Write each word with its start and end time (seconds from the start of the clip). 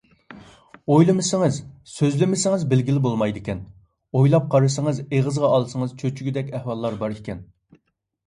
ئويلىمىسىڭىز، 0.93 1.57
سۆزلىمىسىڭىز 1.95 2.63
بىلگىلى 2.71 3.03
بولمايدىكەن، 3.03 3.61
ئويلاپ 4.21 4.47
قارىسىڭىز، 4.55 5.01
ئېغىزغا 5.05 5.53
ئالسىڭىز 5.57 5.93
چۆچۈگۈدەك 6.01 6.49
ئەھۋاللار 6.61 6.97
بار 7.05 7.17
ئىكەن. 7.19 7.45